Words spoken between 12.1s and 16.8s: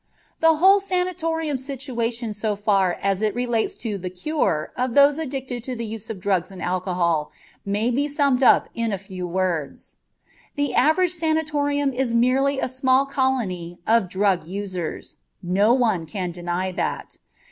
merely a small colony of drug users. No one can deny